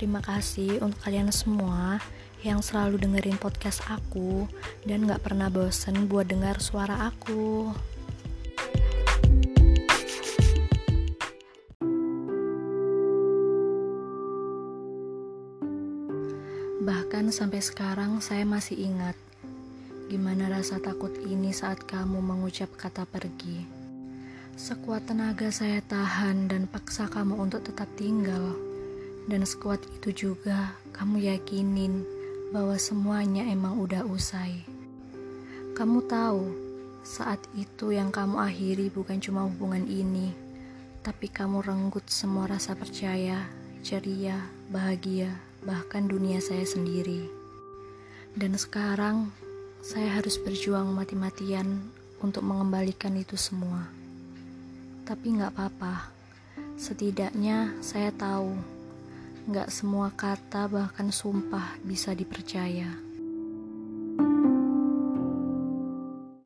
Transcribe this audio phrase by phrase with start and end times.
[0.00, 2.00] Terima kasih untuk kalian semua
[2.40, 4.48] yang selalu dengerin podcast aku
[4.88, 7.68] dan gak pernah bosen buat dengar suara aku.
[16.80, 19.20] Bahkan sampai sekarang saya masih ingat
[20.08, 23.68] gimana rasa takut ini saat kamu mengucap kata pergi.
[24.56, 28.56] Sekuat tenaga saya tahan dan paksa kamu untuk tetap tinggal.
[29.28, 32.04] Dan sekuat itu juga kamu yakinin
[32.50, 34.64] bahwa semuanya emang udah usai.
[35.76, 36.44] Kamu tahu,
[37.06, 40.34] saat itu yang kamu akhiri bukan cuma hubungan ini,
[41.00, 43.48] tapi kamu renggut semua rasa percaya,
[43.80, 44.36] ceria,
[44.68, 45.32] bahagia,
[45.64, 47.24] bahkan dunia saya sendiri.
[48.36, 49.32] Dan sekarang
[49.80, 51.80] saya harus berjuang mati-matian
[52.20, 53.88] untuk mengembalikan itu semua.
[55.08, 56.12] Tapi nggak apa-apa,
[56.76, 58.79] setidaknya saya tahu
[59.48, 63.09] nggak semua kata bahkan sumpah bisa dipercaya.